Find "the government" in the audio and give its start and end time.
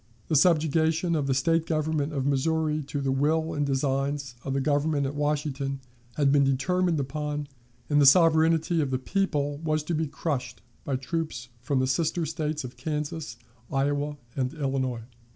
4.55-5.05